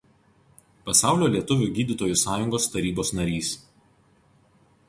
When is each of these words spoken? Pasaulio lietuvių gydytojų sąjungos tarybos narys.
Pasaulio 0.89 1.27
lietuvių 1.35 1.69
gydytojų 1.77 2.17
sąjungos 2.23 2.67
tarybos 2.77 3.15
narys. 3.21 3.55